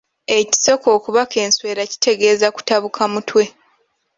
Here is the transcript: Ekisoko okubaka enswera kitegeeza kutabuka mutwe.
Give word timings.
Ekisoko 0.39 0.87
okubaka 0.97 1.35
enswera 1.45 1.83
kitegeeza 1.91 2.47
kutabuka 2.55 3.01
mutwe. 3.13 3.43